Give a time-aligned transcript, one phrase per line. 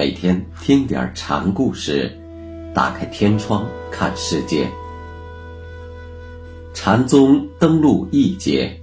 [0.00, 2.18] 每天听点禅故事，
[2.74, 4.66] 打开天窗看世界。
[6.72, 8.80] 禅宗登陆一节，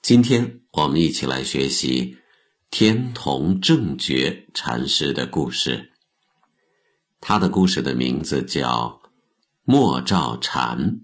[0.00, 2.16] 今天我们一起来学习
[2.70, 5.90] 天童正觉禅师的故事。
[7.20, 9.02] 他的故事的名字叫
[9.64, 11.02] 莫照禅。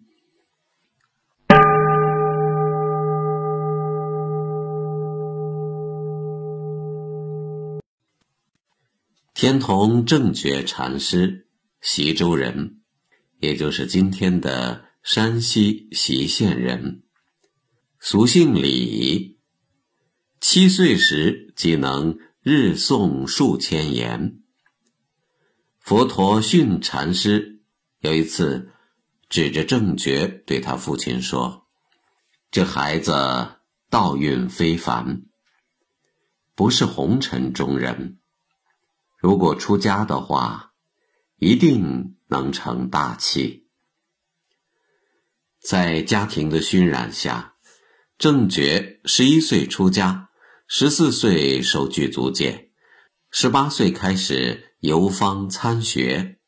[9.37, 11.47] 天童正觉禅师，
[11.83, 12.81] 习州人，
[13.39, 17.03] 也就是今天的山西隰县人，
[18.01, 19.39] 俗姓李。
[20.41, 24.39] 七岁时即能日诵数千言。
[25.81, 27.61] 佛陀训禅师，
[28.01, 28.71] 有一次
[29.29, 31.67] 指着正觉对他父亲说
[32.51, 33.13] ：“这孩子
[33.91, 35.27] 道运非凡，
[36.55, 38.17] 不是红尘中人。”
[39.27, 40.71] 如果出家的话，
[41.39, 43.67] 一定能成大器。
[45.61, 47.57] 在家庭的熏染下，
[48.17, 50.31] 正觉十一岁出家，
[50.69, 52.71] 十四岁受具足戒，
[53.33, 56.39] 十八岁开始游方参学。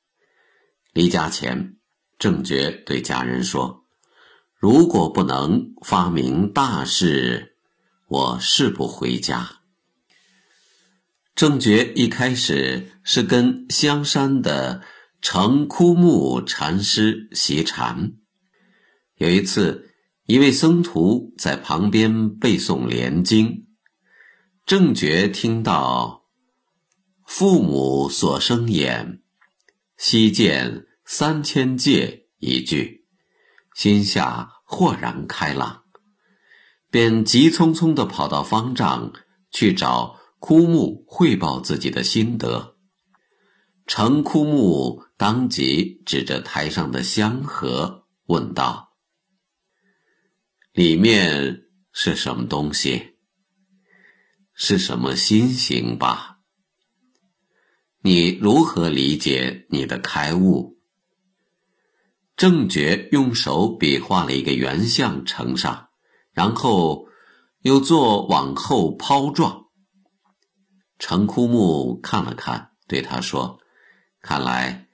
[0.93, 1.79] 离家前，
[2.17, 3.87] 正觉对家人说
[4.55, 7.57] ：“如果不能发明大事，
[8.07, 9.58] 我誓不回家。”
[11.39, 14.83] 正觉一开始是跟香山的
[15.23, 18.15] 成枯木禅师习禅。
[19.19, 19.95] 有一次，
[20.27, 23.69] 一位僧徒在旁边背诵莲经，
[24.67, 26.25] 正觉听到
[27.25, 29.23] “父母所生眼，
[29.97, 33.07] 悉见三千界”一句，
[33.77, 35.85] 心下豁然开朗，
[36.91, 39.13] 便急匆匆地跑到方丈
[39.53, 40.18] 去找。
[40.39, 42.77] 枯木汇报自己的心得，
[43.87, 48.97] 程枯木当即指着台上的香盒问道
[50.73, 53.17] ：“里面是什么东西？
[54.55, 56.39] 是什么心形吧？
[58.03, 60.79] 你如何理解你的开悟？”
[62.37, 65.89] 正觉用手比划了一个圆相呈上，
[66.33, 67.09] 然后
[67.63, 69.68] 又做往后抛状。
[70.99, 73.61] 程枯木看了看，对他说
[74.21, 74.89] ：“看来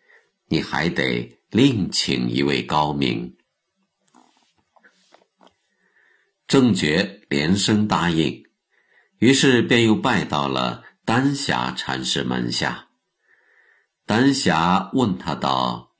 [0.49, 3.39] 你还得另请一位高明。”
[6.47, 8.45] 正觉连声答应，
[9.17, 12.89] 于是便又拜到了丹霞禅师门下。
[14.05, 15.95] 丹霞问他道：“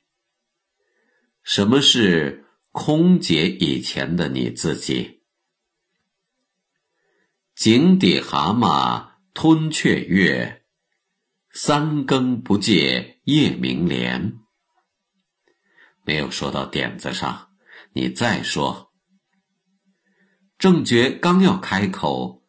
[1.41, 5.23] 什么是空劫以前的你自己？”
[7.55, 9.14] 井底蛤蟆。
[9.35, 10.63] 吞雀跃，
[11.51, 14.39] 三更不见夜明莲。
[16.05, 17.49] 没有说到点子上，
[17.91, 18.93] 你再说。
[20.57, 22.45] 正觉刚要开口，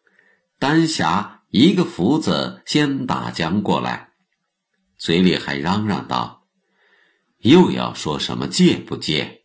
[0.61, 4.13] 丹霞一个福子先打将过来，
[4.97, 6.47] 嘴里还嚷嚷道
[7.43, 9.45] ：“又要说什么借不借？”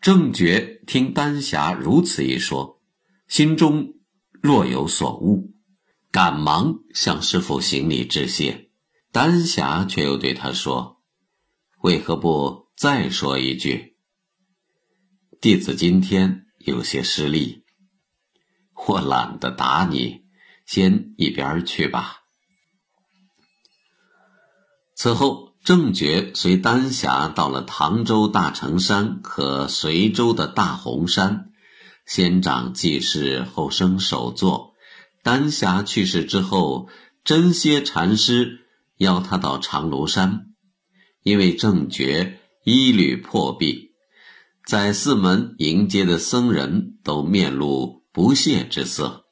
[0.00, 2.80] 正觉听丹霞如此一说，
[3.26, 3.96] 心中。
[4.42, 5.52] 若有所悟，
[6.10, 8.70] 赶忙向师傅行礼致谢。
[9.12, 11.02] 丹霞却又对他说
[11.82, 13.96] ：“为何不再说一句？
[15.40, 17.64] 弟子今天有些失利，
[18.86, 20.22] 我懒得打你，
[20.64, 22.18] 先一边去吧。”
[24.94, 31.49] 此后，正觉随丹霞到了唐州大成山和随州的大洪山。
[32.10, 34.74] 先长记事，后生首座。
[35.22, 36.88] 丹霞去世之后，
[37.22, 38.66] 真歇禅师
[38.96, 40.46] 邀他到长芦山，
[41.22, 43.92] 因为正觉衣履破壁，
[44.66, 49.26] 在寺门迎接的僧人都面露不屑之色。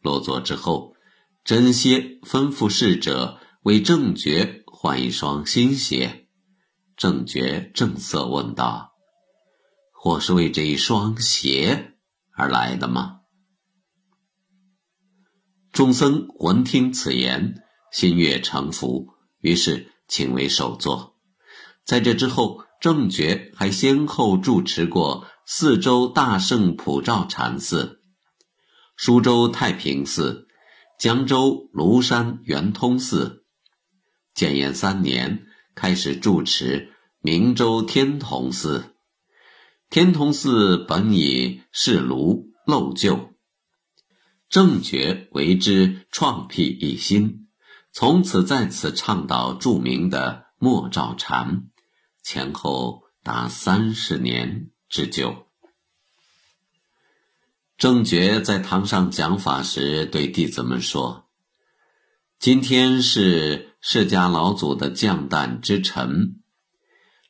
[0.00, 0.94] 落座之后，
[1.42, 6.28] 真歇吩咐侍者为正觉换一双新鞋。
[6.96, 8.89] 正觉正色问道。
[10.02, 11.92] 或是为这一双鞋
[12.32, 13.20] 而来的吗？
[15.72, 17.62] 众僧闻听此言，
[17.92, 19.08] 心悦诚服，
[19.40, 21.18] 于是请为首座。
[21.84, 28.00] 在这之后，正觉还先后住持过四周大圣普照禅寺、
[28.96, 30.48] 苏州太平寺、
[30.98, 33.44] 江州庐山圆通寺。
[34.32, 35.44] 建炎三年，
[35.74, 38.89] 开始住持明州天童寺。
[39.90, 43.34] 天童寺本已是庐陋旧，
[44.48, 47.48] 正觉为之创辟一新，
[47.90, 51.64] 从此在此倡导著名的莫照禅，
[52.22, 55.48] 前后达三十年之久。
[57.76, 61.28] 正觉在堂上讲法时，对弟子们说
[62.38, 66.40] ：“今天是释迦老祖的降诞之辰，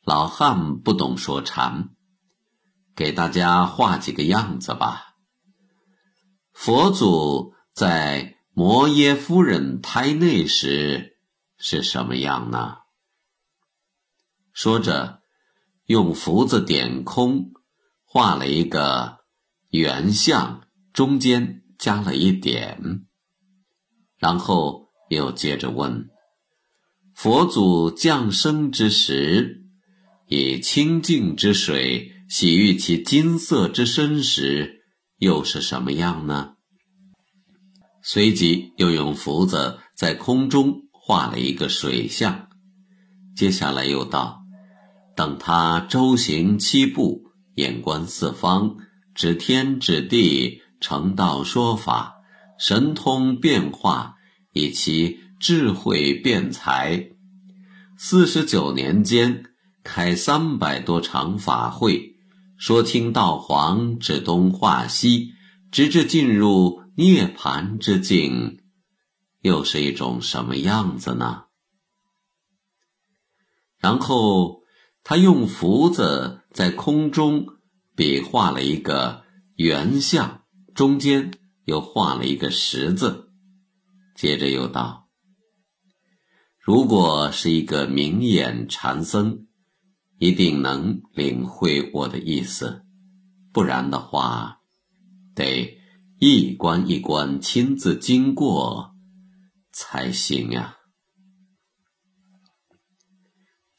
[0.03, 1.89] 老汉不懂说禅，
[2.95, 5.15] 给大家画几个样子吧。”
[6.53, 11.17] 佛祖在摩耶夫人胎内时
[11.57, 12.77] 是什么样呢？
[14.53, 15.21] 说着，
[15.85, 17.51] 用福字点空，
[18.03, 19.19] 画了一个
[19.69, 23.05] 圆相，中间加了一点，
[24.17, 26.09] 然后又接着问：
[27.15, 29.63] 佛祖降生之时，
[30.27, 34.83] 以清净之水洗浴其金色之身时。
[35.17, 36.53] 又是什么样呢？
[38.01, 42.47] 随即又用福子在空中画了一个水像，
[43.35, 44.43] 接下来又道
[45.13, 47.21] ：“等他周行七步，
[47.55, 48.77] 眼观四方，
[49.13, 52.13] 指天指地，成道说法，
[52.57, 54.15] 神通变化，
[54.53, 57.09] 以其智慧辩才，
[57.97, 59.43] 四十九年间
[59.83, 62.07] 开三百多场法会。”
[62.61, 65.33] 说清道黄指东画西，
[65.71, 68.59] 直至进入涅盘之境，
[69.39, 71.45] 又是一种什么样子呢？
[73.79, 74.61] 然后
[75.03, 77.47] 他用福子在空中
[77.95, 79.23] 比画了一个
[79.55, 80.43] 圆相，
[80.75, 81.31] 中间
[81.65, 83.31] 又画了一个十字，
[84.15, 85.09] 接着又道
[86.61, 89.47] ：“如果是一个明眼禅僧。”
[90.21, 92.83] 一定能领会我的意思，
[93.51, 94.59] 不然的话，
[95.33, 95.79] 得
[96.19, 98.93] 一关一关亲自经过
[99.73, 100.77] 才行呀。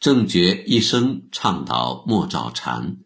[0.00, 2.96] 正觉一生倡导莫照禅，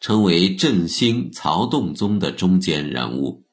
[0.00, 3.46] 成为振兴曹洞宗的中坚人物。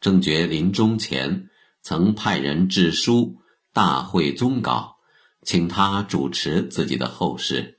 [0.00, 1.50] 正觉临终前
[1.82, 3.36] 曾派人致书
[3.74, 4.96] 大会宗稿，
[5.42, 7.77] 请他主持自己的后事。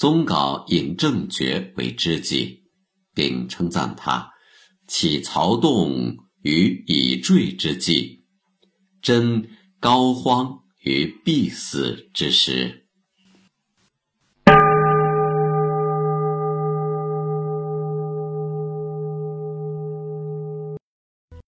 [0.00, 2.62] 宗稿引正觉为知己，
[3.14, 4.30] 并称赞他
[4.88, 8.24] 起曹洞于已坠之际，
[9.02, 12.79] 真高荒于必死之时。